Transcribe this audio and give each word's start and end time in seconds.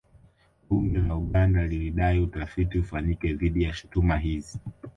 Bunge 0.69 0.99
la 1.07 1.15
Uganda 1.15 1.61
lilidai 1.67 2.19
utafiti 2.19 2.79
ufanyike 2.79 3.33
dhidi 3.33 3.63
ya 3.63 3.73
shutuma 3.73 4.17
hizi 4.17 4.59